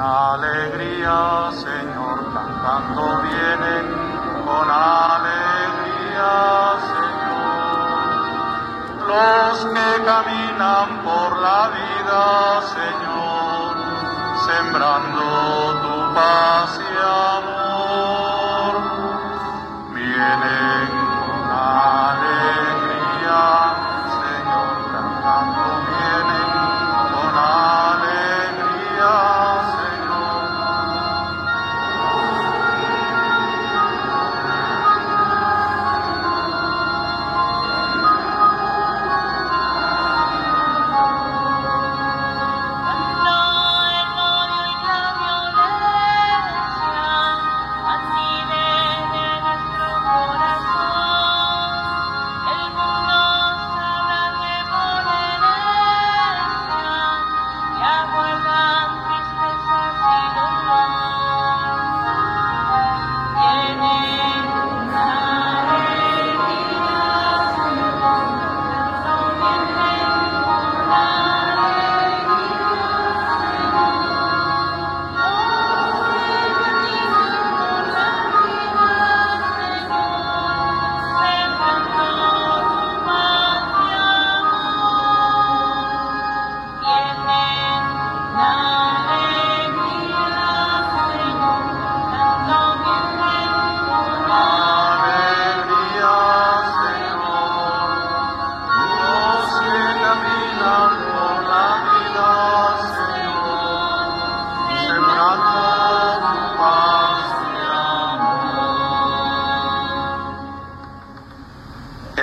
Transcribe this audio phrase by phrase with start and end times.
[0.00, 3.86] alegría, Señor, cantando vienen
[4.44, 6.32] con alegría,
[6.90, 7.90] Señor.
[9.08, 13.76] Los que caminan por la vida, Señor,
[14.46, 15.24] sembrando
[15.82, 16.96] tu paz y
[17.36, 18.72] amor,
[19.92, 20.88] vienen
[21.20, 22.19] con alegría,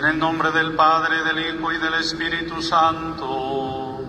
[0.08, 4.00] el nombre del Padre, del Hijo y del Espíritu Santo.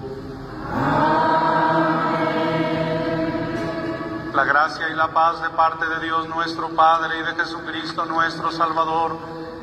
[4.33, 8.53] La gracia y la paz de parte de Dios nuestro Padre y de Jesucristo nuestro
[8.53, 9.19] Salvador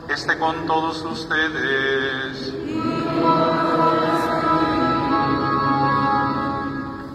[0.09, 2.53] esté con todos ustedes.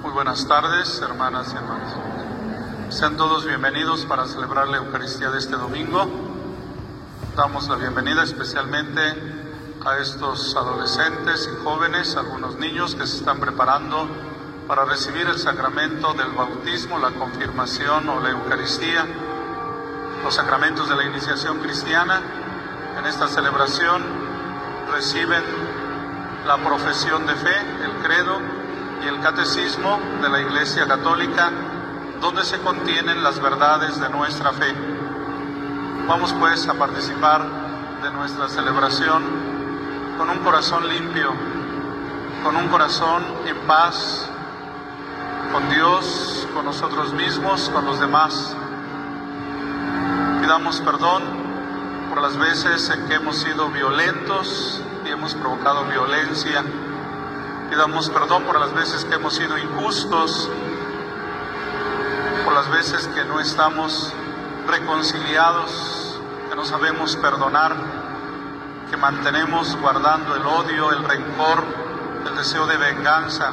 [0.02, 2.94] Muy buenas tardes, hermanas y hermanos.
[2.94, 6.29] Sean todos bienvenidos para celebrar la Eucaristía de este domingo.
[7.36, 9.00] Damos la bienvenida especialmente
[9.86, 14.08] a estos adolescentes y jóvenes, algunos niños que se están preparando
[14.66, 19.06] para recibir el sacramento del bautismo, la confirmación o la Eucaristía,
[20.24, 22.20] los sacramentos de la iniciación cristiana.
[22.98, 24.02] En esta celebración
[24.92, 25.44] reciben
[26.46, 28.40] la profesión de fe, el credo
[29.04, 31.50] y el catecismo de la Iglesia Católica,
[32.20, 34.99] donde se contienen las verdades de nuestra fe.
[36.06, 37.44] Vamos pues a participar
[38.02, 39.22] de nuestra celebración
[40.18, 41.32] con un corazón limpio,
[42.42, 44.28] con un corazón en paz,
[45.52, 48.56] con Dios, con nosotros mismos, con los demás.
[50.40, 51.22] Pidamos perdón
[52.08, 56.64] por las veces en que hemos sido violentos y hemos provocado violencia.
[57.70, 60.50] Pidamos perdón por las veces que hemos sido injustos,
[62.44, 64.12] por las veces que no estamos
[64.70, 67.74] reconciliados, que no sabemos perdonar,
[68.88, 71.64] que mantenemos guardando el odio, el rencor,
[72.26, 73.52] el deseo de venganza.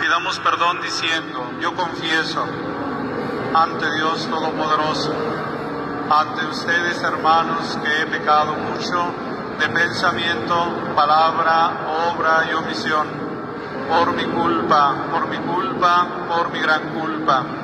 [0.00, 2.44] Pidamos perdón diciendo, yo confieso
[3.54, 5.14] ante Dios Todopoderoso,
[6.10, 9.14] ante ustedes hermanos que he pecado mucho
[9.58, 13.06] de pensamiento, palabra, obra y omisión,
[13.88, 17.63] por mi culpa, por mi culpa, por mi gran culpa.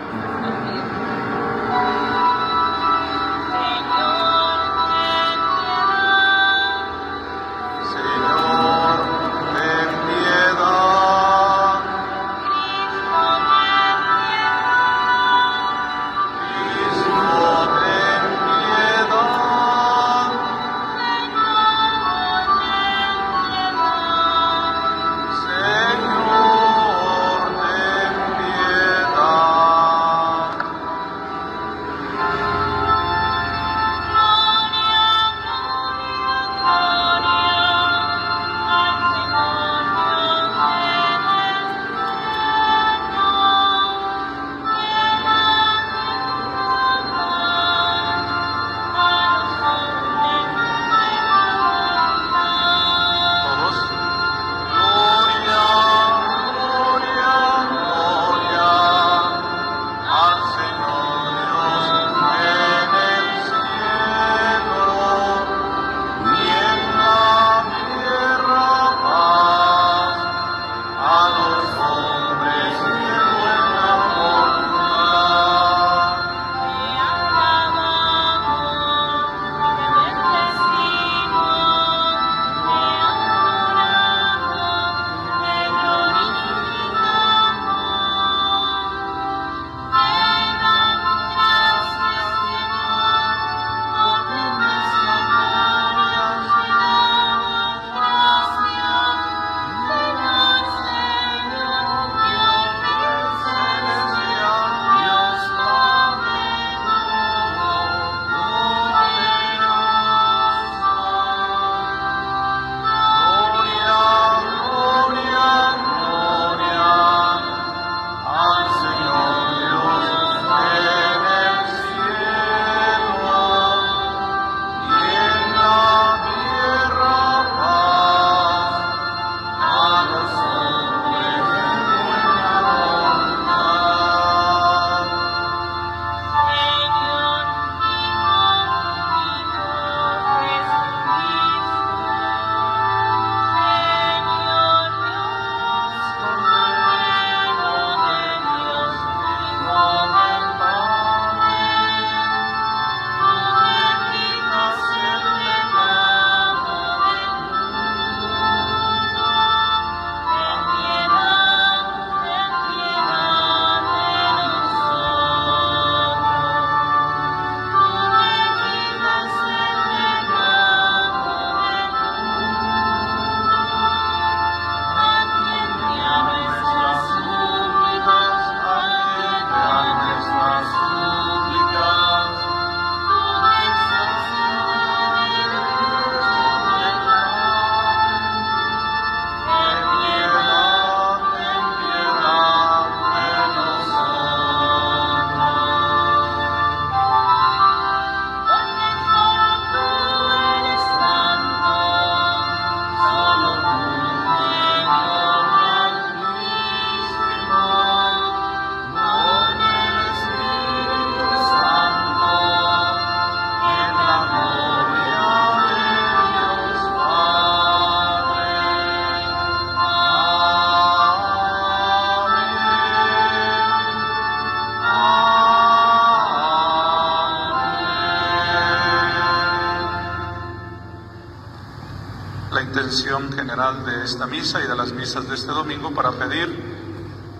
[233.61, 236.49] De esta misa y de las misas de este domingo para pedir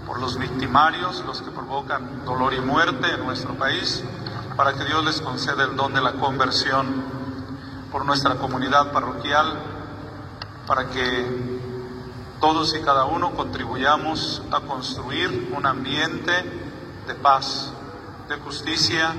[0.05, 4.03] por los victimarios, los que provocan dolor y muerte en nuestro país,
[4.55, 7.03] para que Dios les conceda el don de la conversión
[7.91, 9.57] por nuestra comunidad parroquial,
[10.67, 11.49] para que
[12.39, 16.31] todos y cada uno contribuyamos a construir un ambiente
[17.07, 17.73] de paz,
[18.29, 19.11] de justicia,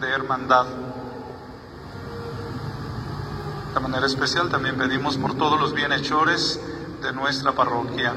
[0.00, 0.64] de hermandad.
[3.80, 6.60] De manera especial también pedimos por todos los bienhechores
[7.00, 8.12] de nuestra parroquia.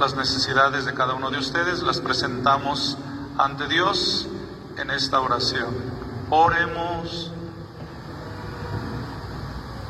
[0.00, 2.98] Las necesidades de cada uno de ustedes las presentamos
[3.38, 4.26] ante Dios
[4.76, 5.72] en esta oración.
[6.28, 7.30] Oremos.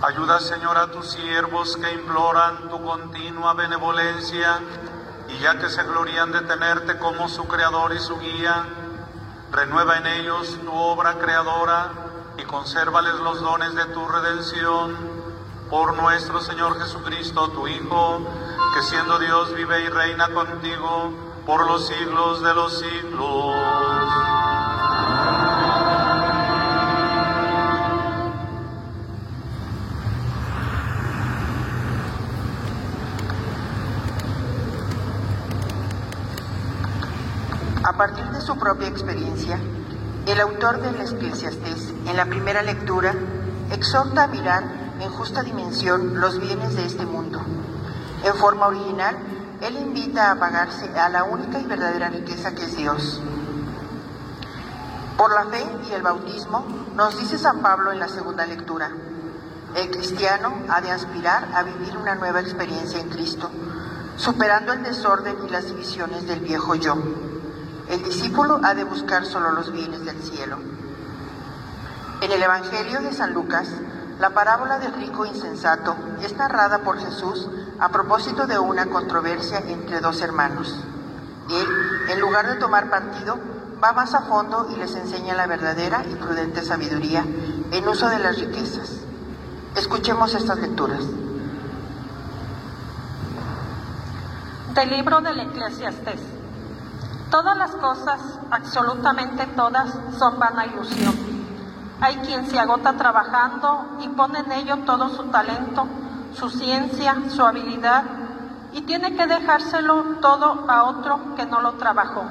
[0.03, 4.61] Ayuda, Señor, a tus siervos que imploran tu continua benevolencia
[5.31, 8.67] y ya que se glorían de tenerte como su creador y su guía,
[9.51, 12.10] renueva en ellos tu obra creadora
[12.41, 14.97] y consérvales los dones de tu redención
[15.69, 18.21] por nuestro Señor Jesucristo, tu Hijo,
[18.75, 21.13] que siendo Dios vive y reina contigo
[21.45, 23.55] por los siglos de los siglos.
[37.83, 39.61] A partir de su propia experiencia,
[40.27, 43.15] el autor del Eclesiastés, en la primera lectura,
[43.71, 44.65] exhorta a mirar
[44.99, 47.41] en justa dimensión los bienes de este mundo.
[48.25, 49.17] En forma original,
[49.61, 53.23] él invita a apagarse a la única y verdadera riqueza que es Dios.
[55.17, 58.91] Por la fe y el bautismo, nos dice San Pablo en la segunda lectura,
[59.77, 63.49] el cristiano ha de aspirar a vivir una nueva experiencia en Cristo,
[64.17, 66.97] superando el desorden y las divisiones del viejo yo.
[67.89, 70.59] El discípulo ha de buscar solo los bienes del cielo.
[72.21, 73.71] En el Evangelio de San Lucas,
[74.19, 77.49] la parábola del rico insensato es narrada por Jesús
[77.79, 80.85] a propósito de una controversia entre dos hermanos.
[81.49, 81.67] Él,
[82.11, 83.39] en lugar de tomar partido,
[83.83, 87.25] va más a fondo y les enseña la verdadera y prudente sabiduría
[87.71, 89.01] en uso de las riquezas.
[89.75, 91.03] Escuchemos estas lecturas.
[94.75, 96.21] Del libro del Eclesiastés.
[97.31, 101.30] Todas las cosas, absolutamente todas, son vana ilusión.
[102.03, 105.87] Hay quien se agota trabajando y pone en ello todo su talento,
[106.35, 108.05] su ciencia, su habilidad,
[108.73, 112.25] y tiene que dejárselo todo a otro que no lo trabajó.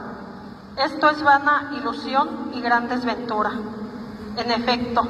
[0.75, 3.51] Esto es vana ilusión y gran desventura.
[4.37, 5.07] En efecto,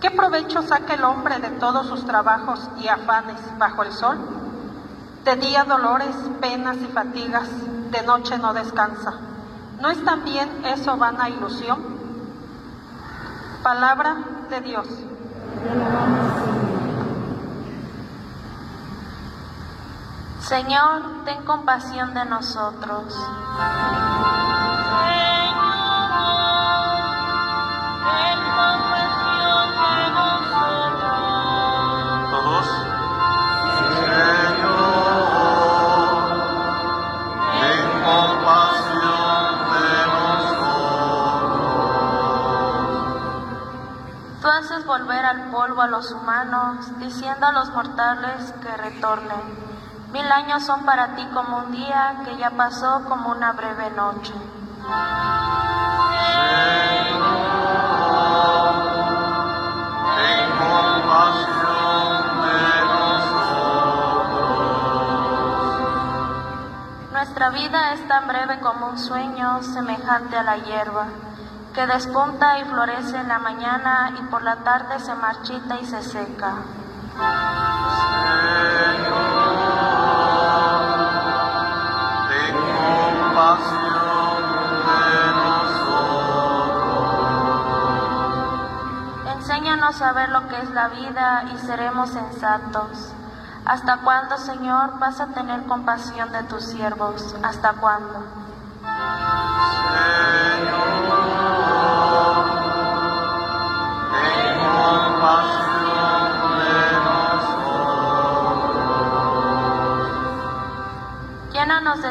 [0.00, 4.18] ¿qué provecho saca el hombre de todos sus trabajos y afanes bajo el sol?
[5.24, 7.48] De día dolores, penas y fatigas,
[7.90, 9.14] de noche no descansa.
[9.80, 12.03] ¿No es también eso vana ilusión?
[13.64, 14.16] Palabra
[14.50, 14.86] de Dios.
[20.40, 23.04] Señor, ten compasión de nosotros.
[44.44, 49.40] Tú haces volver al polvo a los humanos, diciendo a los mortales que retornen.
[50.12, 54.34] Mil años son para ti como un día que ya pasó como una breve noche.
[67.12, 71.06] Nuestra vida es tan breve como un sueño semejante a la hierba,
[71.74, 76.02] que despunta y florece en la mañana y por la tarde se marchita y se
[76.02, 76.54] seca.
[82.28, 82.54] Ten
[83.20, 84.42] compasión
[84.86, 85.02] de
[85.42, 86.54] nosotros.
[89.36, 93.12] Enséñanos a ver lo que es la vida y seremos sensatos.
[93.66, 97.34] ¿Hasta cuándo, Señor, vas a tener compasión de tus siervos?
[97.42, 98.22] ¿Hasta cuándo?
[99.94, 100.33] Ten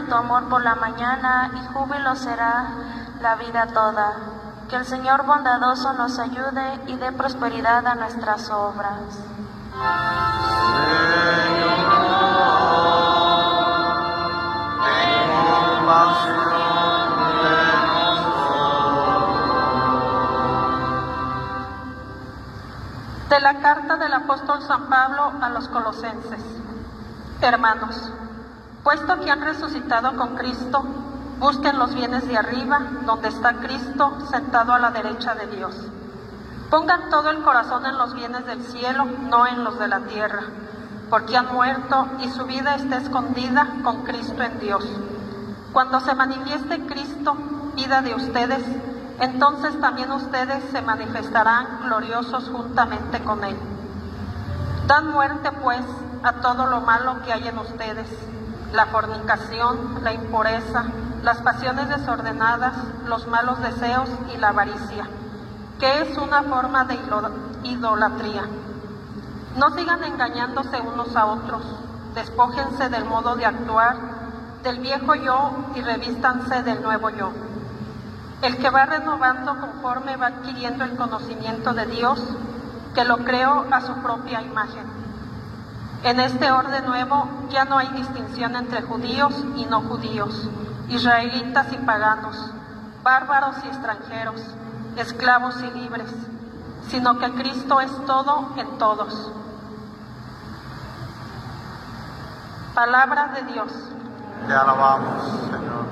[0.08, 2.68] tu amor por la mañana y júbilo será
[3.22, 4.14] la vida toda.
[4.70, 9.20] Que el Señor bondadoso nos ayude y dé prosperidad a nuestras obras.
[9.74, 11.66] Ten de
[18.04, 18.50] nosotros.
[23.30, 26.42] De la carta del apóstol San Pablo a los colosenses.
[27.42, 28.12] Hermanos,
[28.84, 30.84] puesto que han resucitado con Cristo,
[31.40, 35.76] busquen los bienes de arriba, donde está Cristo sentado a la derecha de Dios.
[36.70, 40.44] Pongan todo el corazón en los bienes del cielo, no en los de la tierra,
[41.10, 44.86] porque han muerto y su vida está escondida con Cristo en Dios.
[45.72, 47.36] Cuando se manifieste Cristo,
[47.76, 48.64] vida de ustedes,
[49.20, 53.56] entonces también ustedes se manifestarán gloriosos juntamente con Él.
[54.88, 55.82] Dan muerte, pues,
[56.24, 58.08] a todo lo malo que hay en ustedes,
[58.74, 60.84] la fornicación, la impureza,
[61.22, 62.74] las pasiones desordenadas,
[63.08, 65.08] los malos deseos y la avaricia,
[65.80, 67.00] que es una forma de
[67.64, 68.44] idolatría.
[69.58, 71.64] No sigan engañándose unos a otros,
[72.16, 73.96] despójense del modo de actuar
[74.64, 77.32] del viejo yo y revístanse del nuevo yo
[78.44, 82.22] el que va renovando conforme va adquiriendo el conocimiento de Dios,
[82.94, 85.03] que lo creó a su propia imagen.
[86.04, 90.50] En este orden nuevo ya no hay distinción entre judíos y no judíos,
[90.90, 92.52] israelitas y paganos,
[93.04, 94.42] bárbaros y extranjeros,
[94.98, 96.14] esclavos y libres,
[96.90, 99.32] sino que Cristo es todo en todos.
[102.76, 103.72] Palabra de Dios.
[104.46, 105.86] Te alabamos, Señor.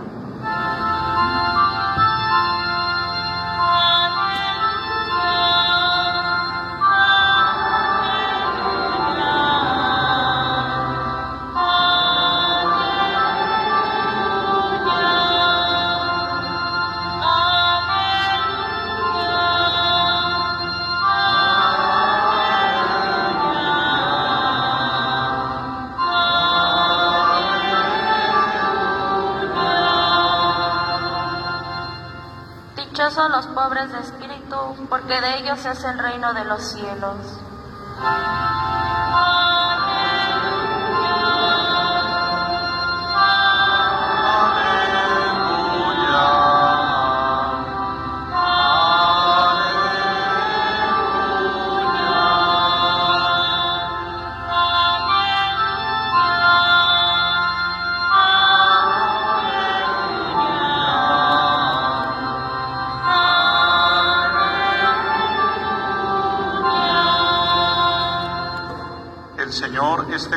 [33.71, 34.57] De espíritu,
[34.89, 37.15] porque de ellos es el reino de los cielos.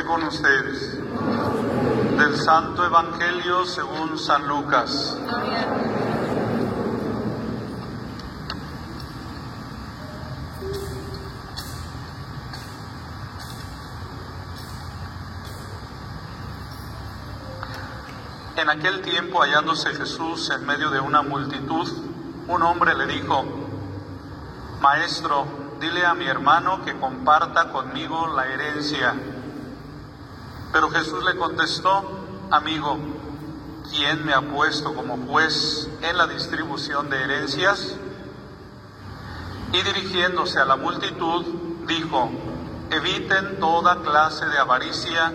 [0.03, 0.99] Con ustedes.
[2.19, 5.17] Del Santo Evangelio según San Lucas.
[18.57, 21.89] En aquel tiempo, hallándose Jesús en medio de una multitud,
[22.49, 23.45] un hombre le dijo,
[24.81, 25.47] Maestro,
[25.81, 29.15] dile a mi hermano que comparta conmigo la herencia.
[30.75, 32.03] Pero Jesús le contestó,
[32.51, 32.99] amigo,
[33.91, 37.95] ¿quién me ha puesto como juez en la distribución de herencias?
[39.73, 41.45] Y dirigiéndose a la multitud,
[41.87, 42.29] dijo,
[42.91, 45.33] eviten toda clase de avaricia,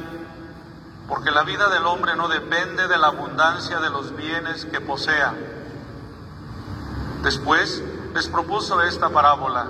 [1.07, 5.33] porque la vida del hombre no depende de la abundancia de los bienes que posea.
[7.23, 7.81] Después
[8.13, 9.67] les propuso esta parábola.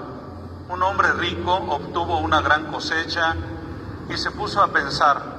[0.67, 3.35] Un hombre rico obtuvo una gran cosecha
[4.09, 5.38] y se puso a pensar,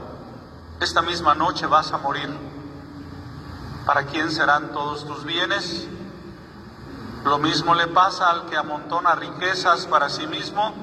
[0.81, 2.29] esta misma noche vas a morir.
[3.85, 5.87] ¿Para quién serán todos tus bienes?
[7.23, 10.73] Lo mismo le pasa al que amontona riquezas para sí mismo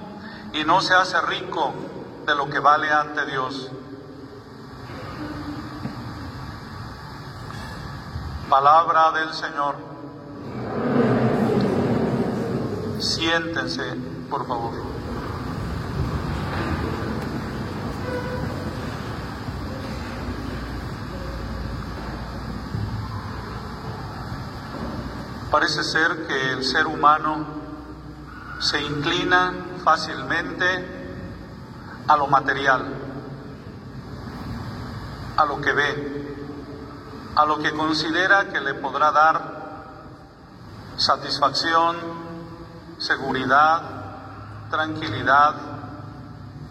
[0.52, 1.74] y no se hace rico
[2.24, 3.70] de lo que vale ante Dios.
[8.48, 9.76] Palabra del Señor.
[13.00, 13.94] Siéntense,
[14.30, 14.88] por favor.
[25.50, 27.46] Parece ser que el ser humano
[28.61, 30.98] se inclina fácilmente
[32.06, 32.84] a lo material,
[35.37, 36.37] a lo que ve,
[37.34, 39.58] a lo que considera que le podrá dar
[40.98, 41.96] satisfacción,
[42.98, 43.82] seguridad,
[44.70, 45.54] tranquilidad,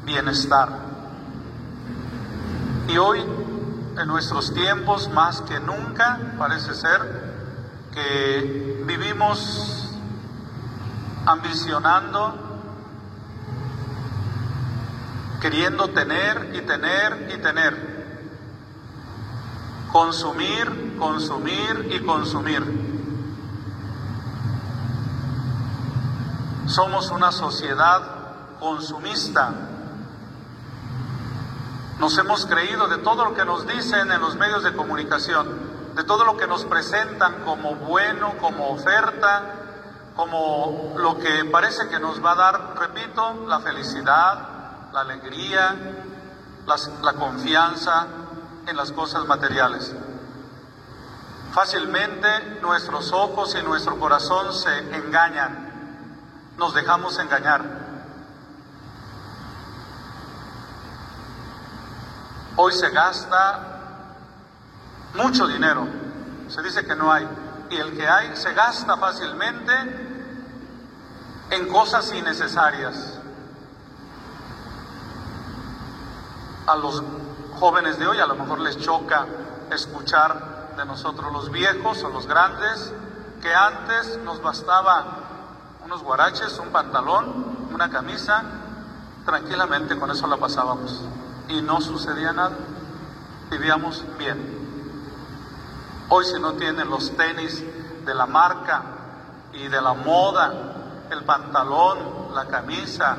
[0.04, 0.70] bienestar.
[2.88, 7.27] Y hoy, en nuestros tiempos, más que nunca, parece ser
[7.98, 9.90] que vivimos
[11.26, 12.36] ambicionando,
[15.42, 17.74] queriendo tener y tener y tener,
[19.92, 22.64] consumir, consumir y consumir.
[26.68, 28.02] Somos una sociedad
[28.60, 29.54] consumista.
[31.98, 35.67] Nos hemos creído de todo lo que nos dicen en los medios de comunicación,
[35.98, 39.42] de todo lo que nos presentan como bueno, como oferta,
[40.16, 45.76] como lo que parece que nos va a dar, repito, la felicidad, la alegría,
[47.02, 48.08] la confianza
[48.66, 49.94] en las cosas materiales.
[51.52, 55.68] Fácilmente nuestros ojos y nuestro corazón se engañan
[56.58, 57.64] nos dejamos engañar.
[62.56, 63.77] Hoy se gasta
[65.16, 65.88] mucho dinero,
[66.48, 67.28] se dice que no hay,
[67.70, 69.74] y el que hay se gasta fácilmente
[71.50, 73.20] en cosas innecesarias.
[76.68, 77.02] A los
[77.60, 79.26] jóvenes de hoy a lo mejor les choca
[79.72, 82.94] escuchar de nosotros los viejos o los grandes
[83.42, 85.06] que antes nos bastaba
[85.84, 88.44] unos guaraches, un pantalón, una camisa,
[89.26, 91.02] tranquilamente con eso la pasábamos.
[91.48, 92.58] Y no sucedía nada.
[93.50, 94.57] Vivíamos bien.
[96.10, 97.62] Hoy si no tienen los tenis
[98.06, 98.82] de la marca
[99.52, 100.54] y de la moda,
[101.10, 103.18] el pantalón, la camisa,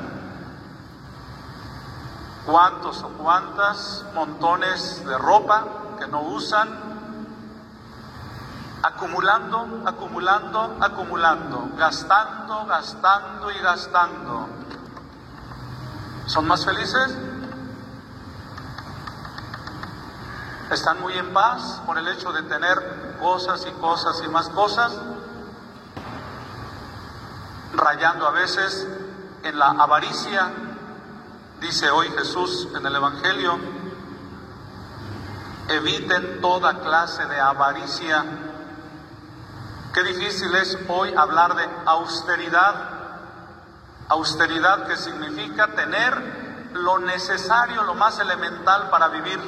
[2.47, 5.65] cuántos o cuántas montones de ropa
[5.99, 6.67] que no usan,
[8.81, 14.47] acumulando, acumulando, acumulando, gastando, gastando y gastando.
[16.25, 17.28] ¿Son más felices?
[20.71, 24.93] ¿Están muy en paz por el hecho de tener cosas y cosas y más cosas?
[27.73, 28.87] Rayando a veces
[29.43, 30.51] en la avaricia,
[31.59, 33.57] dice hoy Jesús en el Evangelio,
[35.69, 38.25] eviten toda clase de avaricia
[39.93, 42.75] Qué difícil es hoy hablar de austeridad.
[44.07, 49.39] Austeridad que significa tener lo necesario, lo más elemental para vivir.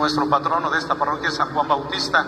[0.00, 2.24] Nuestro patrono de esta parroquia San Juan Bautista.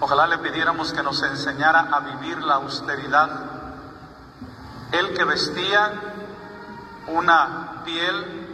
[0.00, 3.28] Ojalá le pidiéramos que nos enseñara a vivir la austeridad.
[4.92, 5.92] Él que vestía
[7.08, 8.48] una piel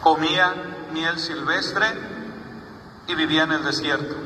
[0.00, 0.54] comía
[0.90, 1.86] miel silvestre
[3.06, 4.16] y vivía en el desierto.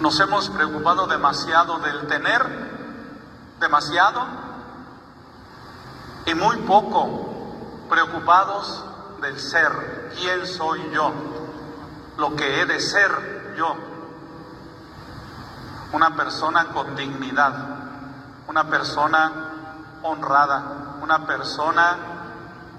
[0.00, 2.83] Nos hemos preocupado demasiado del tener,
[3.64, 4.20] demasiado,
[6.26, 8.84] y muy poco preocupados
[9.22, 11.10] del ser, quién soy yo,
[12.18, 13.74] lo que he de ser yo,
[15.92, 17.74] una persona con dignidad
[18.46, 19.32] una persona
[20.02, 20.62] honrada,
[21.02, 21.96] una persona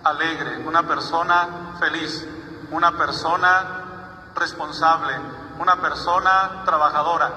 [0.03, 2.25] alegre, una persona feliz,
[2.71, 5.13] una persona responsable,
[5.59, 7.31] una persona trabajadora,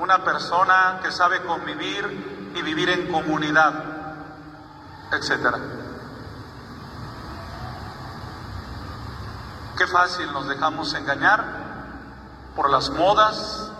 [0.00, 3.84] una persona que sabe convivir y vivir en comunidad,
[5.12, 5.58] etcétera.
[9.76, 11.44] Qué fácil nos dejamos engañar
[12.54, 13.70] por las modas,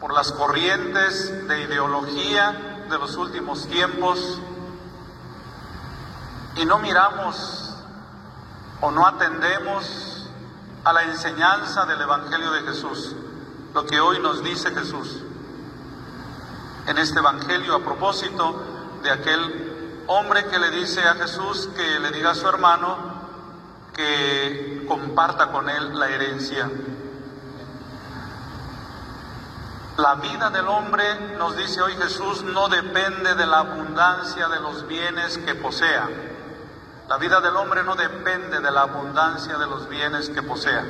[0.00, 4.40] por las corrientes de ideología, de los últimos tiempos
[6.56, 7.74] y no miramos
[8.80, 10.28] o no atendemos
[10.84, 13.14] a la enseñanza del Evangelio de Jesús,
[13.74, 15.22] lo que hoy nos dice Jesús.
[16.86, 18.64] En este Evangelio, a propósito
[19.02, 22.96] de aquel hombre que le dice a Jesús que le diga a su hermano
[23.94, 26.68] que comparta con él la herencia.
[29.96, 34.86] La vida del hombre, nos dice hoy Jesús, no depende de la abundancia de los
[34.86, 36.08] bienes que posea.
[37.08, 40.84] La vida del hombre no depende de la abundancia de los bienes que posea.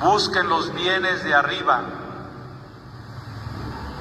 [0.00, 1.82] Busquen los bienes de arriba.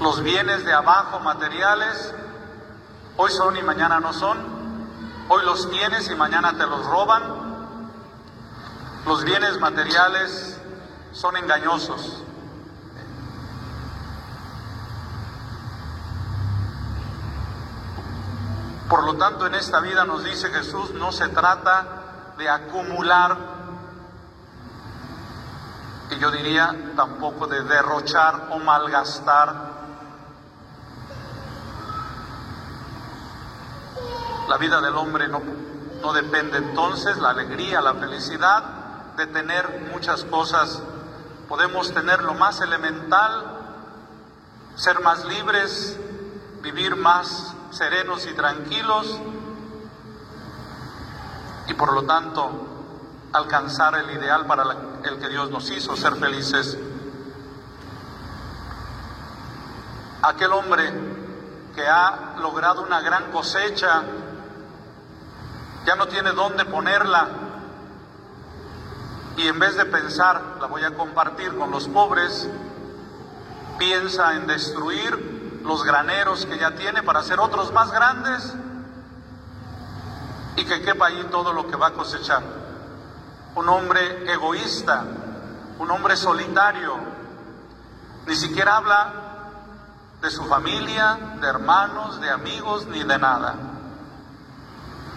[0.01, 2.13] Los bienes de abajo materiales,
[3.17, 4.38] hoy son y mañana no son.
[5.29, 7.23] Hoy los tienes y mañana te los roban.
[9.05, 10.60] Los bienes materiales
[11.13, 12.23] son engañosos.
[18.89, 23.36] Por lo tanto, en esta vida nos dice Jesús, no se trata de acumular,
[26.10, 29.87] y yo diría tampoco de derrochar o malgastar.
[34.47, 35.41] La vida del hombre no,
[36.01, 38.63] no depende entonces, la alegría, la felicidad,
[39.17, 40.81] de tener muchas cosas.
[41.49, 43.43] Podemos tener lo más elemental,
[44.75, 45.97] ser más libres,
[46.62, 49.19] vivir más serenos y tranquilos
[51.67, 52.49] y por lo tanto
[53.33, 54.63] alcanzar el ideal para
[55.03, 56.77] el que Dios nos hizo, ser felices.
[60.21, 60.91] Aquel hombre
[61.75, 64.03] que ha logrado una gran cosecha,
[65.88, 67.30] ya no tiene dónde ponerla
[69.38, 72.50] y en vez de pensar, la voy a compartir con los pobres,
[73.80, 78.54] piensa en destruir los graneros que ya tiene para hacer otros más grandes
[80.58, 82.43] y que quepa ahí todo lo que va a cosechar.
[83.56, 85.06] Un hombre egoísta,
[85.80, 86.95] un hombre solitario,
[88.26, 89.13] ni siquiera habla
[90.21, 93.77] de su familia, de hermanos, de amigos, ni de nada.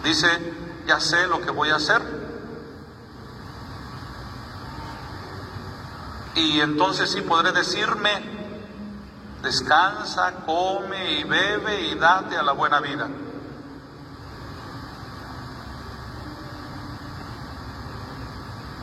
[0.03, 0.27] Dice,
[0.87, 2.01] ya sé lo que voy a hacer.
[6.35, 8.09] Y entonces sí podré decirme,
[9.41, 13.09] descansa, come y bebe y date a la buena vida.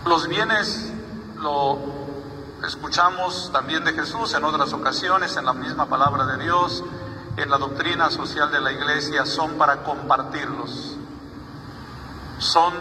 [0.05, 0.93] Los bienes
[1.37, 1.79] lo
[2.67, 6.83] escuchamos también de Jesús en otras ocasiones, en la misma palabra de Dios,
[7.37, 10.99] en la doctrina social de la iglesia, son para compartirlos.
[12.39, 12.73] Son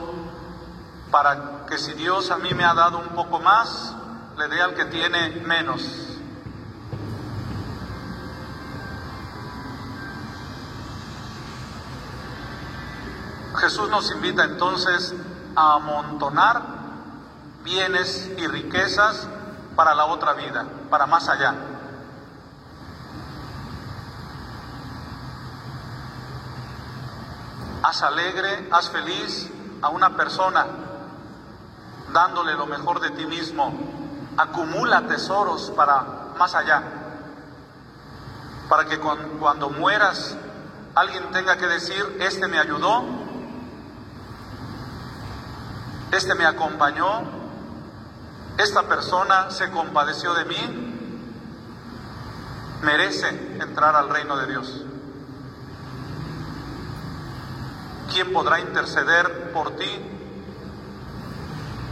[1.12, 3.96] para que si Dios a mí me ha dado un poco más,
[4.38, 5.82] le dé al que tiene menos.
[13.56, 15.16] Jesús nos invita entonces
[15.56, 16.62] a amontonar
[17.64, 19.28] bienes y riquezas
[19.76, 21.56] para la otra vida, para más allá.
[27.88, 29.50] Haz alegre, haz feliz
[29.82, 30.68] a una persona,
[32.12, 33.74] dándole lo mejor de ti mismo.
[34.36, 36.84] Acumula tesoros para más allá,
[38.68, 40.36] para que cuando mueras
[40.96, 43.06] alguien tenga que decir, este me ayudó,
[46.12, 47.22] este me acompañó,
[48.58, 51.22] esta persona se compadeció de mí,
[52.82, 53.30] merece
[53.62, 54.84] entrar al reino de Dios.
[58.18, 59.92] ¿Quién podrá interceder por ti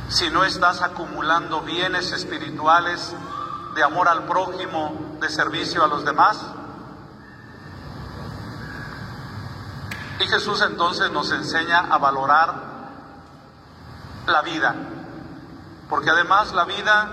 [0.10, 3.14] si no estás acumulando bienes espirituales
[3.76, 6.44] de amor al prójimo, de servicio a los demás?
[10.20, 12.56] Y Jesús entonces nos enseña a valorar
[14.26, 14.74] la vida,
[15.88, 17.08] porque además la vida,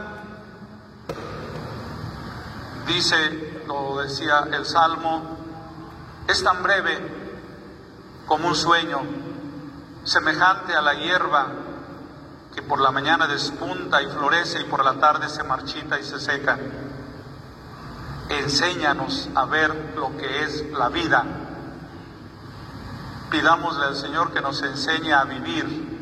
[2.87, 5.37] dice, lo decía el Salmo,
[6.27, 7.22] es tan breve
[8.27, 9.01] como un sueño,
[10.05, 11.47] semejante a la hierba
[12.55, 16.21] que por la mañana despunta y florece y por la tarde se marchita y se
[16.21, 16.59] seca.
[18.29, 21.25] Enséñanos a ver lo que es la vida.
[23.31, 25.93] Pidámosle al Señor que nos enseñe a vivir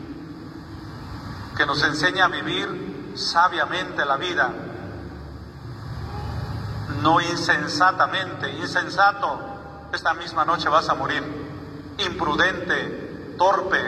[1.61, 4.51] que nos enseña a vivir sabiamente la vida,
[7.03, 9.39] no insensatamente, insensato,
[9.93, 11.23] esta misma noche vas a morir,
[12.07, 13.81] imprudente, torpe,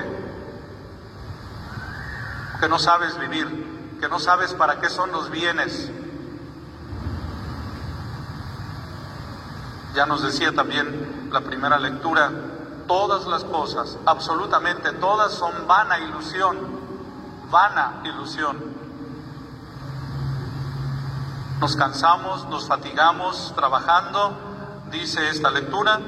[2.61, 5.90] que no sabes vivir, que no sabes para qué son los bienes.
[9.94, 12.31] Ya nos decía también la primera lectura,
[12.87, 16.83] todas las cosas, absolutamente todas son vana ilusión
[17.53, 18.57] vana ilusión.
[21.61, 24.35] Nos cansamos, nos fatigamos trabajando,
[24.90, 26.01] dice esta lectura,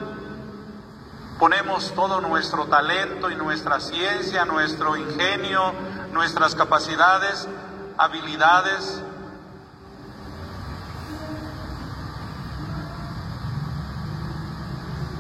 [1.38, 5.72] ponemos todo nuestro talento y nuestra ciencia, nuestro ingenio,
[6.12, 7.48] nuestras capacidades,
[7.98, 9.02] habilidades.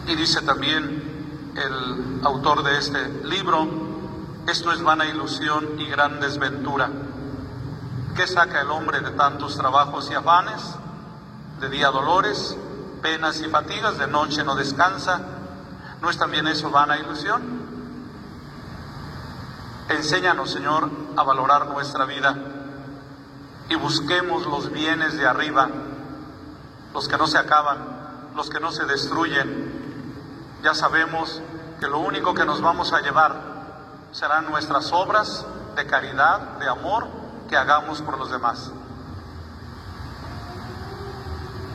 [0.06, 3.66] Y dice también el autor de este libro,
[4.46, 6.90] esto es vana ilusión y gran desventura.
[8.14, 10.76] ¿Qué saca el hombre de tantos trabajos y afanes?
[11.60, 12.56] De día dolores,
[13.02, 15.33] penas y fatigas, de noche no descansa.
[16.04, 17.42] ¿No es también eso vana ilusión?
[19.88, 22.36] Enséñanos, Señor, a valorar nuestra vida
[23.70, 25.66] y busquemos los bienes de arriba,
[26.92, 27.78] los que no se acaban,
[28.36, 30.60] los que no se destruyen.
[30.62, 31.40] Ya sabemos
[31.80, 33.40] que lo único que nos vamos a llevar
[34.12, 37.06] serán nuestras obras de caridad, de amor
[37.48, 38.70] que hagamos por los demás.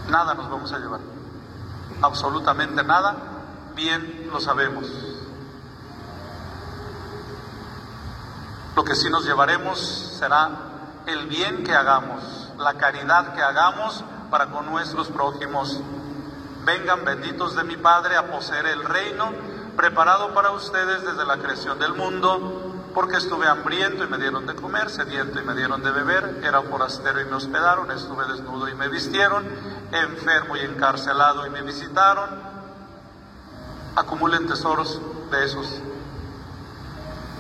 [0.08, 1.00] Nada nos vamos a llevar,
[2.04, 3.39] absolutamente nada,
[3.80, 4.86] bien lo sabemos.
[8.76, 9.80] Lo que sí nos llevaremos
[10.20, 10.50] será
[11.06, 15.80] el bien que hagamos, la caridad que hagamos para con nuestros prójimos.
[16.66, 19.32] Vengan benditos de mi Padre a poseer el reino
[19.78, 24.56] preparado para ustedes desde la creación del mundo, porque estuve hambriento y me dieron de
[24.56, 28.76] comer, sediento y me dieron de beber, era forastero y me hospedaron, estuve desnudo y
[28.76, 29.48] me vistieron,
[29.94, 32.49] enfermo y encarcelado y me visitaron.
[33.96, 35.82] Acumulen tesoros de esos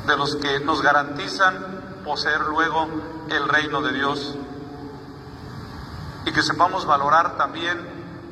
[0.09, 2.87] de los que nos garantizan poseer luego
[3.29, 4.35] el reino de Dios.
[6.25, 7.79] Y que sepamos valorar también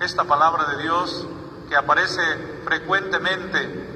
[0.02, 1.28] esta palabra de Dios
[1.70, 2.22] que aparece
[2.66, 3.96] frecuentemente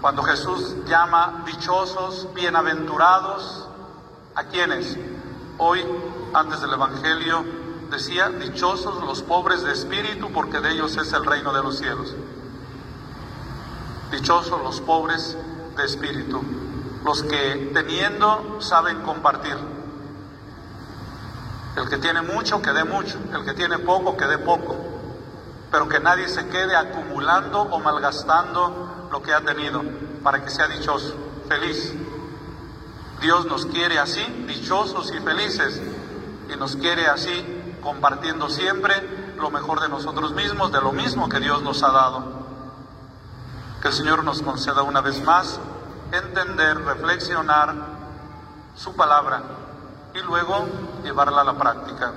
[0.00, 3.68] cuando Jesús llama dichosos, bienaventurados,
[4.34, 4.96] ¿a quienes?
[5.58, 5.84] Hoy,
[6.32, 7.44] antes del Evangelio,
[7.90, 12.14] decía, dichosos los pobres de espíritu, porque de ellos es el reino de los cielos.
[14.10, 15.36] Dichosos los pobres
[15.76, 16.42] de espíritu
[17.04, 19.56] los que teniendo saben compartir.
[21.76, 23.18] El que tiene mucho, que dé mucho.
[23.32, 24.76] El que tiene poco, que dé poco.
[25.70, 29.82] Pero que nadie se quede acumulando o malgastando lo que ha tenido
[30.22, 31.14] para que sea dichoso,
[31.48, 31.94] feliz.
[33.20, 35.80] Dios nos quiere así, dichosos y felices.
[36.52, 41.38] Y nos quiere así, compartiendo siempre lo mejor de nosotros mismos, de lo mismo que
[41.38, 42.39] Dios nos ha dado.
[43.80, 45.58] Que el Señor nos conceda una vez más
[46.12, 47.74] entender, reflexionar
[48.76, 49.42] su palabra
[50.14, 50.66] y luego
[51.02, 52.12] llevarla a la práctica.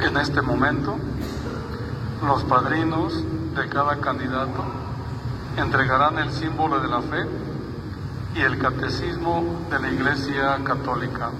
[0.00, 0.42] En este
[2.24, 3.12] los padrinos
[3.56, 4.64] de cada candidato
[5.56, 7.26] entregarán el símbolo de la fe
[8.36, 11.30] y el catecismo de la Iglesia Católica.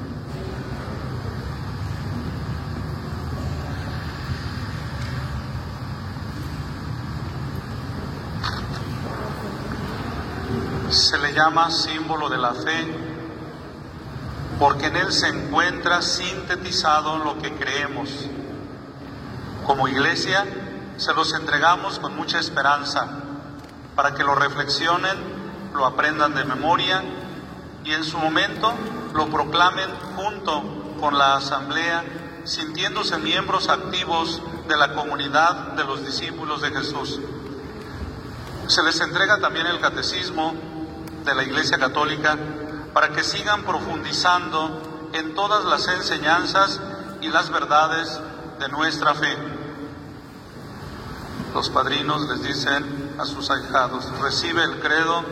[10.90, 12.96] Se le llama símbolo de la fe
[14.58, 18.28] porque en él se encuentra sintetizado lo que creemos.
[19.66, 20.44] Como iglesia
[20.96, 23.06] se los entregamos con mucha esperanza
[23.94, 25.16] para que lo reflexionen,
[25.74, 27.02] lo aprendan de memoria
[27.84, 28.72] y en su momento
[29.14, 30.62] lo proclamen junto
[31.00, 32.04] con la asamblea,
[32.44, 37.20] sintiéndose miembros activos de la comunidad de los discípulos de Jesús.
[38.66, 40.54] Se les entrega también el catecismo
[41.24, 42.36] de la Iglesia Católica
[42.92, 46.80] para que sigan profundizando en todas las enseñanzas
[47.20, 48.20] y las verdades
[48.58, 49.51] de nuestra fe.
[51.54, 55.22] Los padrinos les dicen a sus ahijados, recibe el credo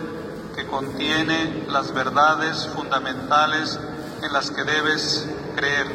[0.55, 3.81] que contiene las verdades fundamentales
[4.23, 5.87] en las que debes creer.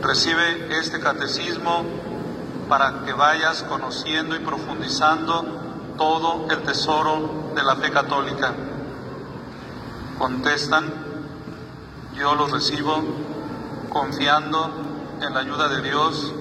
[0.00, 1.84] Recibe este catecismo
[2.70, 5.44] para que vayas conociendo y profundizando
[5.98, 8.54] todo el tesoro de la fe católica.
[10.18, 10.90] Contestan,
[12.14, 13.02] yo lo recibo
[13.90, 14.70] confiando
[15.20, 16.32] en la ayuda de Dios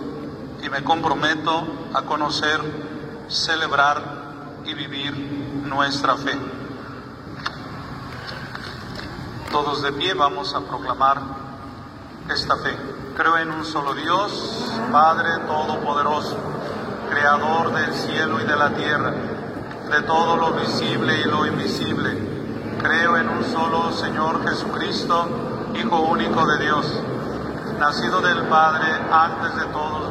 [0.62, 2.62] y me comprometo a conocer,
[3.28, 4.02] celebrar
[4.66, 5.16] y vivir
[5.66, 6.38] nuestra fe.
[9.52, 11.22] Todos de pie vamos a proclamar
[12.30, 12.76] esta fe.
[13.18, 16.38] Creo en un solo Dios, Padre Todopoderoso,
[17.10, 19.12] Creador del cielo y de la tierra,
[19.90, 22.18] de todo lo visible y lo invisible.
[22.82, 25.28] Creo en un solo Señor Jesucristo,
[25.76, 26.86] Hijo único de Dios,
[27.80, 30.11] nacido del Padre antes de todos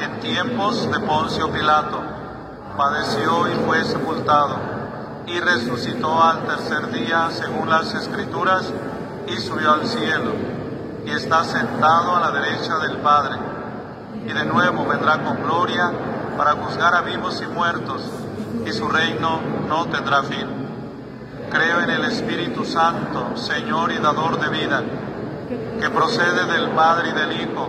[0.00, 2.00] en tiempos de Poncio Pilato,
[2.76, 4.56] padeció y fue sepultado,
[5.26, 8.72] y resucitó al tercer día según las Escrituras,
[9.26, 10.32] y subió al cielo,
[11.04, 13.36] y está sentado a la derecha del Padre,
[14.26, 15.90] y de nuevo vendrá con gloria
[16.36, 18.02] para juzgar a vivos y muertos,
[18.64, 20.46] y su reino no tendrá fin.
[21.50, 24.82] Creo en el Espíritu Santo, Señor y dador de vida,
[25.80, 27.68] que procede del Padre y del Hijo,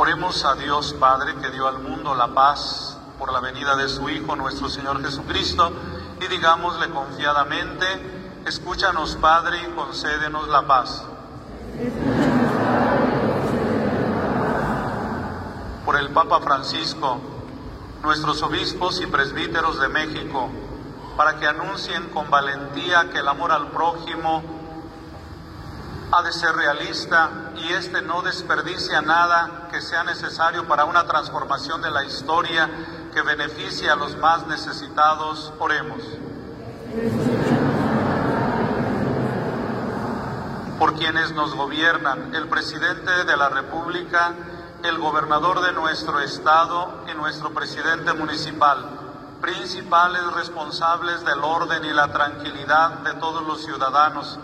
[0.00, 4.08] Oremos a Dios Padre que dio al mundo la paz por la venida de su
[4.08, 5.72] Hijo, nuestro Señor Jesucristo,
[6.20, 7.84] y digámosle confiadamente,
[8.46, 11.02] escúchanos Padre y concédenos la paz.
[15.84, 17.18] Por el Papa Francisco,
[18.00, 20.48] nuestros obispos y presbíteros de México,
[21.16, 24.44] para que anuncien con valentía que el amor al prójimo
[26.10, 31.82] ha de ser realista y éste no desperdicia nada que sea necesario para una transformación
[31.82, 32.68] de la historia
[33.12, 35.52] que beneficie a los más necesitados.
[35.58, 36.02] Oremos.
[40.78, 44.32] Por quienes nos gobiernan, el presidente de la República,
[44.84, 48.86] el gobernador de nuestro estado y nuestro presidente municipal,
[49.42, 54.38] principales responsables del orden y la tranquilidad de todos los ciudadanos,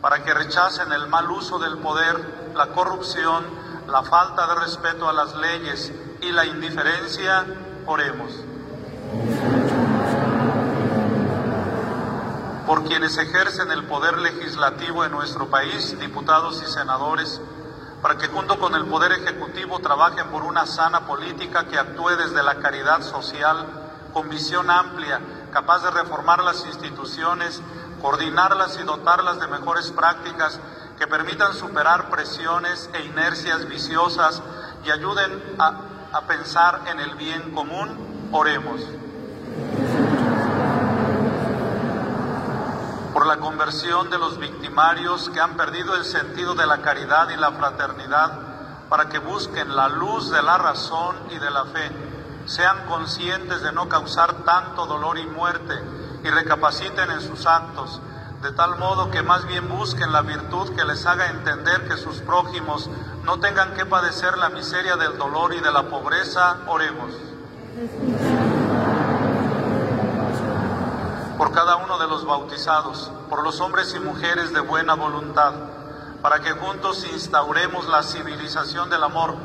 [0.00, 3.44] para que rechacen el mal uso del poder, la corrupción,
[3.88, 7.44] la falta de respeto a las leyes y la indiferencia,
[7.86, 8.32] oremos.
[12.66, 17.40] Por quienes ejercen el poder legislativo en nuestro país, diputados y senadores,
[18.02, 22.42] para que junto con el Poder Ejecutivo trabajen por una sana política que actúe desde
[22.42, 23.66] la caridad social,
[24.12, 25.20] con visión amplia,
[25.52, 27.60] capaz de reformar las instituciones,
[28.00, 30.60] coordinarlas y dotarlas de mejores prácticas
[30.98, 34.42] que permitan superar presiones e inercias viciosas
[34.84, 35.84] y ayuden a,
[36.26, 38.80] pensar en el bien común, oremos.
[43.12, 47.36] Por la conversión de los victimarios que han perdido el sentido de la caridad y
[47.36, 48.40] la fraternidad,
[48.88, 51.90] para que busquen la luz de la razón y de la fe,
[52.46, 55.74] sean conscientes de no causar tanto dolor y muerte
[56.24, 58.00] y recapaciten en sus actos,
[58.42, 62.20] de tal modo que más bien busquen la virtud que les haga entender que sus
[62.20, 62.88] prójimos
[63.24, 67.12] no tengan que padecer la miseria del dolor y de la pobreza, oremos.
[71.36, 75.52] Por cada uno de los bautizados, por los hombres y mujeres de buena voluntad,
[76.22, 79.36] para que juntos instauremos la civilización del amor,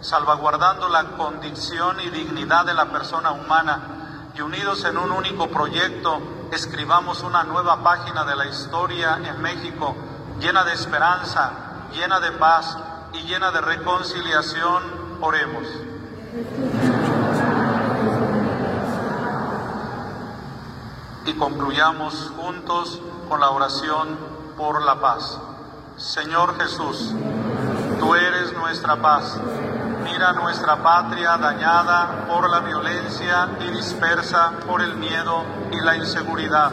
[0.00, 4.01] salvaguardando la condición y dignidad de la persona humana
[4.34, 6.20] y unidos en un único proyecto,
[6.50, 9.94] escribamos una nueva página de la historia en México,
[10.40, 11.52] llena de esperanza,
[11.92, 12.76] llena de paz
[13.12, 15.02] y llena de reconciliación.
[15.20, 15.68] Oremos.
[21.24, 24.18] Y concluyamos juntos con la oración
[24.56, 25.38] por la paz.
[25.96, 27.14] Señor Jesús,
[28.00, 29.38] tú eres nuestra paz.
[30.30, 35.42] Nuestra patria dañada por la violencia y dispersa por el miedo
[35.72, 36.70] y la inseguridad.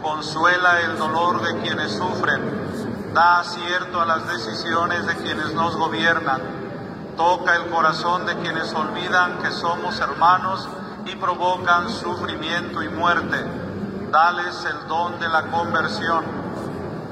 [0.00, 3.10] Consuela el dolor de quienes sufren.
[3.12, 6.40] Da acierto a las decisiones de quienes nos gobiernan.
[7.16, 10.68] Toca el corazón de quienes olvidan que somos hermanos
[11.04, 13.44] y provocan sufrimiento y muerte.
[14.12, 16.24] Dales el don de la conversión.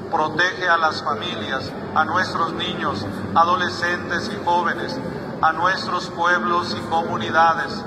[0.09, 4.97] Protege a las familias, a nuestros niños, adolescentes y jóvenes,
[5.41, 7.83] a nuestros pueblos y comunidades,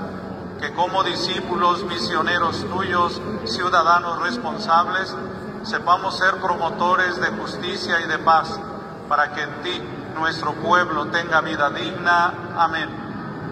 [0.59, 5.15] que como discípulos misioneros tuyos, ciudadanos responsables,
[5.63, 8.59] sepamos ser promotores de justicia y de paz,
[9.07, 9.81] para que en ti
[10.15, 12.33] nuestro pueblo tenga vida digna.
[12.57, 12.89] Amén.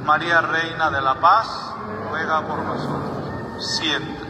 [0.04, 1.48] María, Reina de la Paz,
[2.10, 3.66] ruega por nosotros.
[3.78, 4.23] Siempre.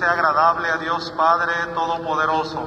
[0.00, 2.66] Sea agradable a Dios Padre Todopoderoso.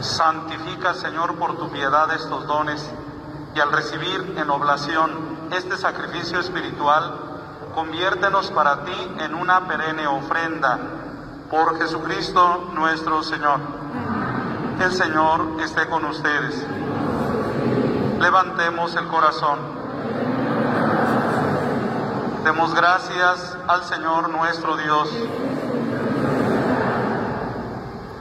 [0.00, 2.90] Santifica, Señor, por tu piedad estos dones
[3.54, 5.10] y al recibir en oblación
[5.50, 7.12] este sacrificio espiritual,
[7.74, 10.78] conviértenos para ti en una perenne ofrenda.
[11.50, 13.60] Por Jesucristo nuestro Señor.
[14.80, 16.66] El Señor esté con ustedes.
[18.20, 19.58] Levantemos el corazón.
[22.44, 25.08] Demos gracias al Señor nuestro Dios.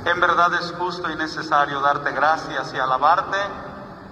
[0.06, 3.38] En verdad es justo y necesario darte gracias y alabarte,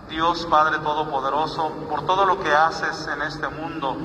[0.10, 3.98] Dios Padre Todopoderoso, por todo lo que haces en este mundo,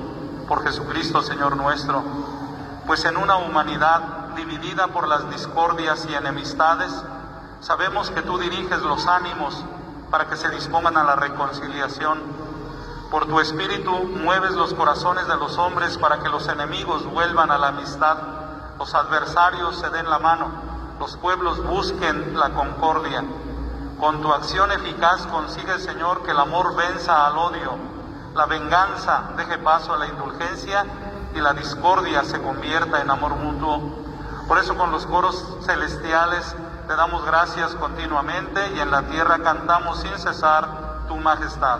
[0.47, 2.03] por Jesucristo Señor nuestro,
[2.85, 6.91] pues en una humanidad dividida por las discordias y enemistades,
[7.61, 9.63] sabemos que tú diriges los ánimos
[10.09, 12.21] para que se dispongan a la reconciliación.
[13.11, 17.57] Por tu Espíritu mueves los corazones de los hombres para que los enemigos vuelvan a
[17.57, 18.17] la amistad,
[18.77, 20.67] los adversarios se den la mano
[20.99, 23.23] los pueblos busquen la concordia.
[23.99, 27.77] Con tu acción eficaz consigue, Señor, que el amor venza al odio,
[28.35, 30.85] la venganza deje paso a la indulgencia
[31.35, 33.81] y la discordia se convierta en amor mutuo.
[34.47, 36.55] Por eso con los coros celestiales
[36.87, 41.79] te damos gracias continuamente y en la tierra cantamos sin cesar tu majestad.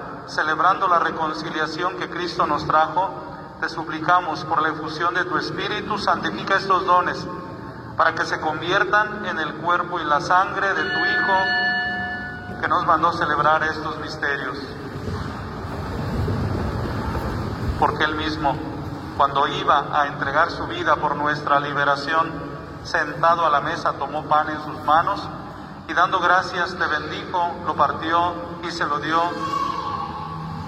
[0.31, 3.09] celebrando la reconciliación que Cristo nos trajo,
[3.59, 7.27] te suplicamos por la efusión de tu Espíritu, santifica estos dones
[7.97, 12.85] para que se conviertan en el cuerpo y la sangre de tu Hijo que nos
[12.85, 14.57] mandó celebrar estos misterios.
[17.77, 18.55] Porque Él mismo,
[19.17, 22.31] cuando iba a entregar su vida por nuestra liberación,
[22.83, 25.27] sentado a la mesa tomó pan en sus manos
[25.87, 29.21] y dando gracias te bendijo, lo partió y se lo dio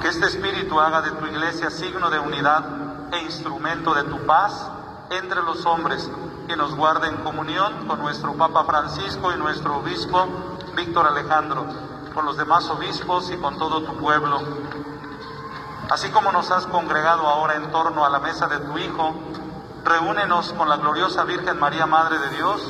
[0.00, 2.64] Que este espíritu haga de tu iglesia signo de unidad
[3.12, 4.70] e instrumento de tu paz
[5.10, 6.08] entre los hombres
[6.48, 10.26] y nos guarde en comunión con nuestro Papa Francisco y nuestro obispo
[10.76, 11.66] Víctor Alejandro,
[12.14, 14.40] con los demás obispos y con todo tu pueblo.
[15.90, 19.14] Así como nos has congregado ahora en torno a la mesa de tu Hijo,
[19.84, 22.62] reúnenos con la gloriosa Virgen María, Madre de Dios,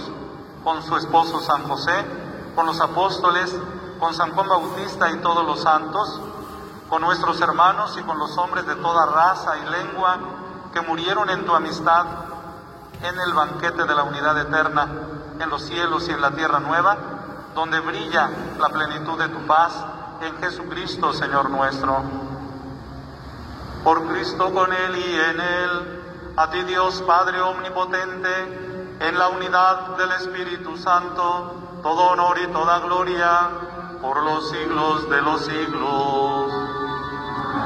[0.64, 1.92] con su esposo San José,
[2.54, 3.54] con los apóstoles,
[4.00, 6.20] con San Juan Bautista y todos los santos,
[6.88, 10.18] con nuestros hermanos y con los hombres de toda raza y lengua
[10.72, 12.06] que murieron en tu amistad
[13.02, 14.88] en el banquete de la unidad eterna,
[15.38, 16.96] en los cielos y en la tierra nueva,
[17.54, 18.28] donde brilla
[18.58, 19.72] la plenitud de tu paz
[20.20, 22.02] en Jesucristo, Señor nuestro.
[23.84, 29.96] Por Cristo con Él y en Él, a ti Dios Padre Omnipotente, en la unidad
[29.96, 33.48] del Espíritu Santo, todo honor y toda gloria
[34.02, 36.47] por los siglos de los siglos.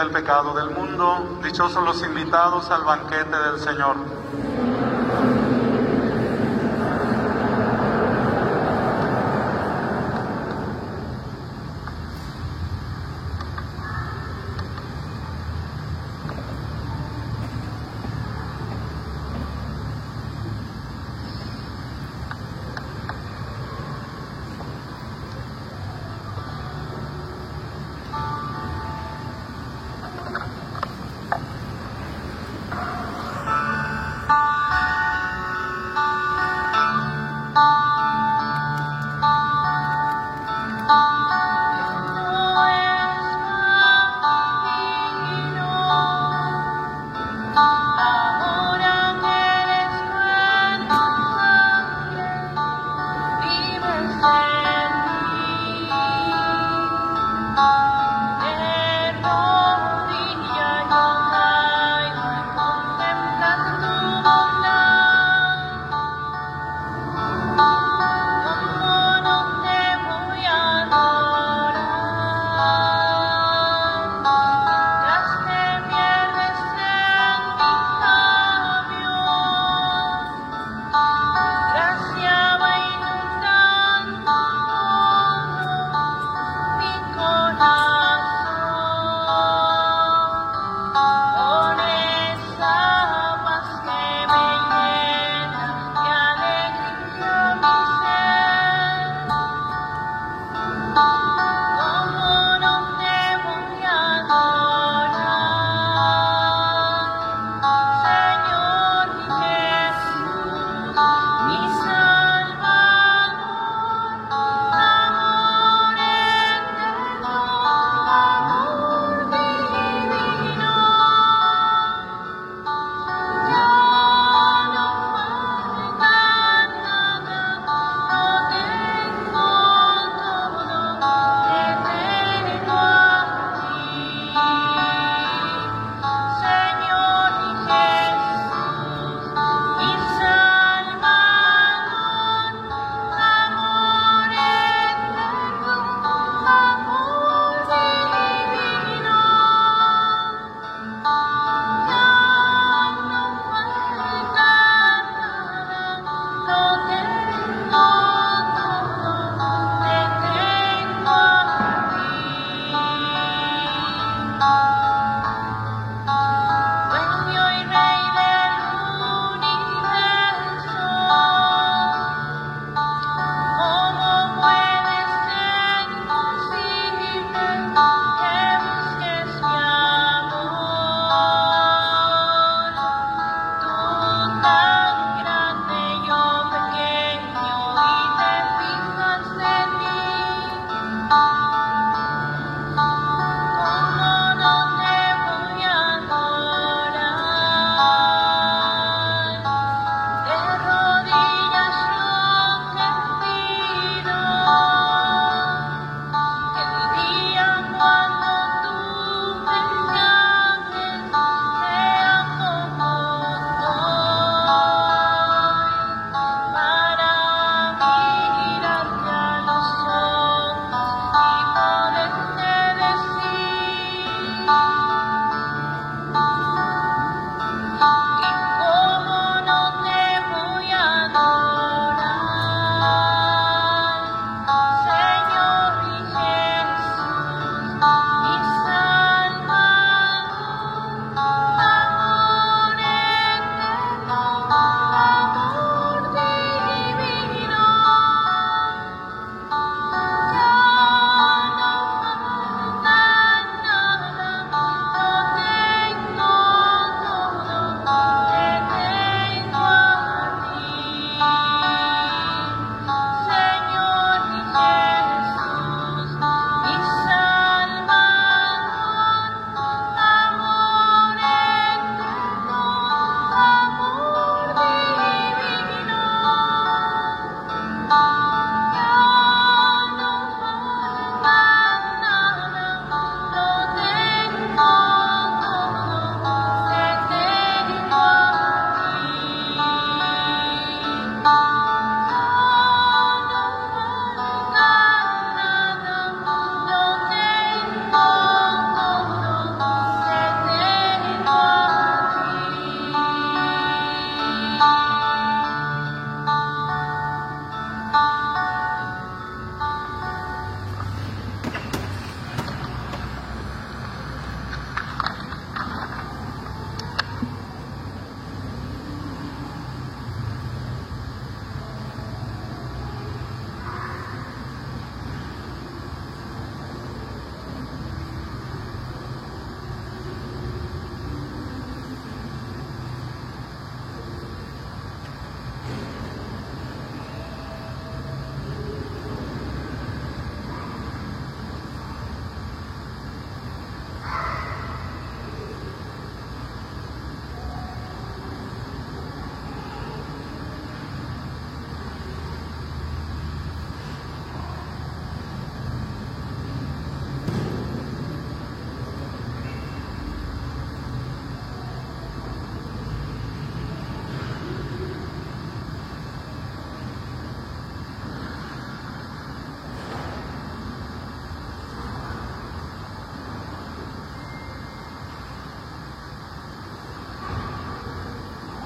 [0.00, 1.38] El pecado del mundo.
[1.42, 4.21] Dichosos los invitados al banquete del Señor.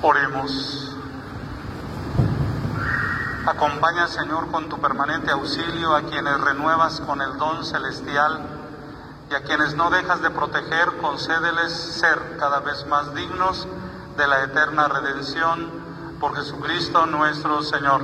[0.08, 0.94] Oremos.
[3.44, 8.40] Acompaña, Señor, con tu permanente auxilio a quienes renuevas con el don celestial
[9.28, 13.66] y a quienes no dejas de proteger, concédeles ser cada vez más dignos
[14.16, 15.72] de la eterna redención
[16.20, 18.02] por Jesucristo nuestro Señor.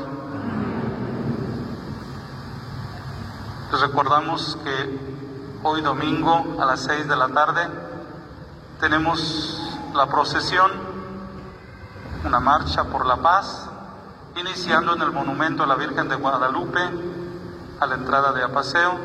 [3.71, 5.21] Les recordamos que
[5.63, 7.69] hoy domingo a las seis de la tarde
[8.81, 10.92] tenemos la procesión,
[12.25, 13.69] una marcha por la paz,
[14.37, 16.81] iniciando en el monumento a la Virgen de Guadalupe
[17.81, 18.97] a la entrada de Apaseo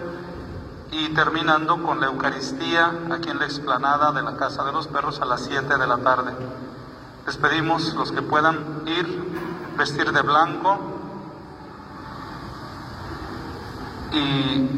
[0.91, 5.19] y terminando con la Eucaristía aquí en la explanada de la Casa de los Perros
[5.19, 6.31] a las 7 de la tarde.
[7.25, 10.77] Les pedimos los que puedan ir, vestir de blanco
[14.11, 14.69] y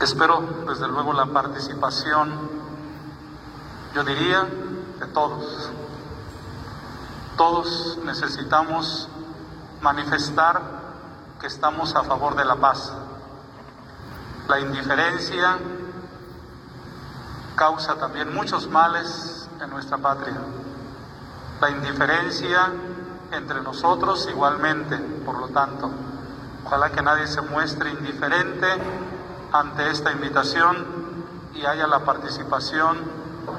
[0.00, 2.32] espero desde luego la participación,
[3.94, 4.44] yo diría,
[4.98, 5.70] de todos.
[7.38, 9.08] Todos necesitamos
[9.80, 10.60] manifestar
[11.40, 12.92] que estamos a favor de la paz.
[14.48, 15.56] La indiferencia
[17.54, 20.36] causa también muchos males en nuestra patria.
[21.60, 22.72] La indiferencia
[23.30, 25.90] entre nosotros igualmente, por lo tanto,
[26.64, 28.66] ojalá que nadie se muestre indiferente
[29.52, 30.86] ante esta invitación
[31.54, 32.98] y haya la participación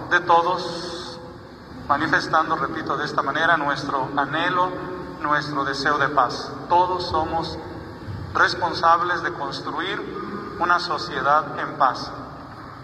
[0.09, 0.98] de todos,
[1.89, 4.69] manifestando, repito, de esta manera nuestro anhelo,
[5.21, 6.51] nuestro deseo de paz.
[6.69, 7.57] Todos somos
[8.35, 12.11] responsables de construir una sociedad en paz.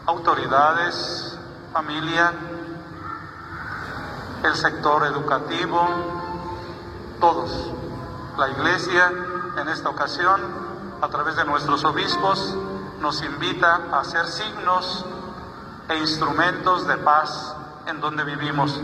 [0.08, 1.38] Autoridades,
[1.72, 2.34] familia,
[4.44, 5.88] el sector educativo,
[7.20, 7.72] todos.
[8.40, 9.12] La Iglesia,
[9.62, 10.42] en esta ocasión,
[11.00, 12.58] a través de nuestros obispos,
[13.00, 15.06] nos invita a ser signos
[15.90, 17.56] e instrumentos de paz
[17.88, 18.80] en donde vivimos.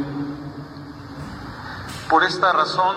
[2.10, 2.96] Por esta razón,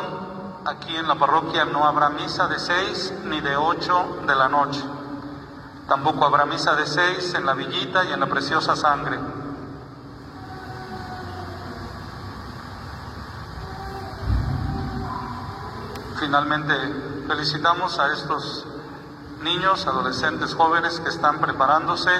[0.65, 4.83] aquí en la parroquia no habrá misa de seis ni de ocho de la noche.
[5.89, 9.19] Tampoco habrá misa de seis en la villita y en la preciosa sangre.
[16.19, 16.75] Finalmente,
[17.29, 18.67] felicitamos a estos
[19.43, 22.11] niños, adolescentes, jóvenes que están preparándose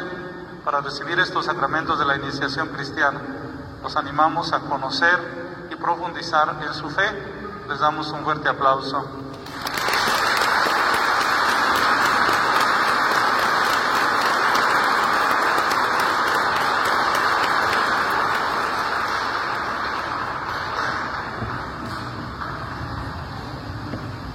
[0.65, 3.44] para recibir estos sacramentos de la iniciación cristiana.
[3.85, 7.05] Los animamos a conocer y profundizar en su fe.
[7.69, 9.05] Les damos un fuerte aplauso.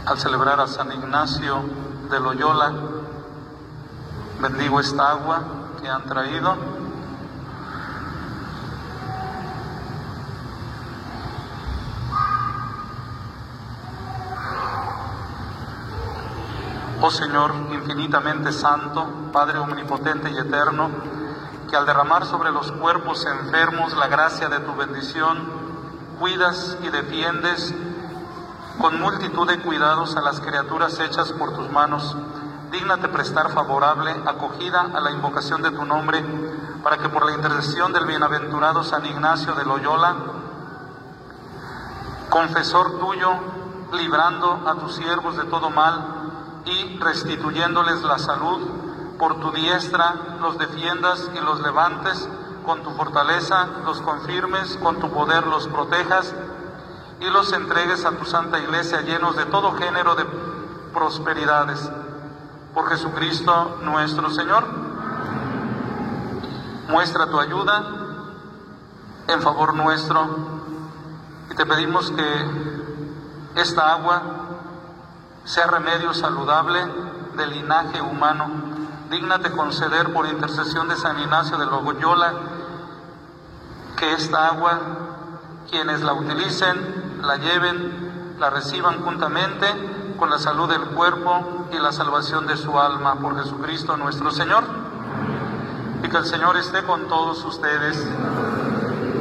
[0.06, 1.64] Al celebrar a San Ignacio
[2.12, 2.72] de Loyola,
[4.39, 5.41] bendigo esta agua
[5.82, 6.68] que han traído.
[17.02, 20.89] Oh Señor infinitamente santo, Padre omnipotente y eterno,
[21.70, 25.50] que al derramar sobre los cuerpos enfermos la gracia de tu bendición,
[26.20, 27.74] cuidas y defiendes
[28.82, 32.18] con multitud de cuidados a las criaturas hechas por tus manos.
[32.70, 36.22] Dígnate prestar favorable acogida a la invocación de tu nombre,
[36.84, 40.16] para que por la intercesión del bienaventurado San Ignacio de Loyola,
[42.30, 43.32] confesor tuyo,
[43.93, 46.18] librando a tus siervos de todo mal
[46.66, 48.60] y restituyéndoles la salud,
[49.18, 52.28] por tu diestra los defiendas y los levantes,
[52.66, 56.34] con tu fortaleza los confirmes, con tu poder los protejas
[57.20, 60.26] y los entregues a tu santa iglesia llenos de todo género de
[60.93, 61.89] prosperidades.
[62.74, 64.66] Por Jesucristo nuestro Señor,
[66.88, 67.84] muestra tu ayuda
[69.28, 70.28] en favor nuestro
[71.51, 72.45] y te pedimos que
[73.55, 74.49] esta agua
[75.43, 76.79] sea remedio saludable
[77.35, 78.47] del linaje humano.
[79.09, 82.33] Dígnate conceder por intercesión de San Ignacio de Loyola
[83.97, 84.79] que esta agua,
[85.69, 89.65] quienes la utilicen, la lleven, la reciban juntamente
[90.17, 94.63] con la salud del cuerpo y la salvación de su alma por Jesucristo nuestro Señor.
[96.03, 98.07] Y que el Señor esté con todos ustedes.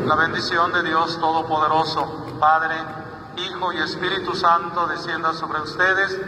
[0.07, 2.77] La bendición de Dios Todopoderoso, Padre,
[3.39, 6.21] Hijo y Espíritu Santo descienda sobre ustedes,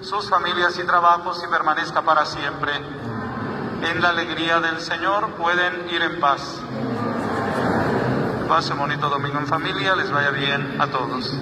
[0.00, 2.72] sus familias y trabajos y permanezca para siempre.
[3.82, 6.60] En la alegría del Señor pueden ir en paz.
[8.48, 11.36] Pase un bonito domingo en familia, les vaya bien a todos.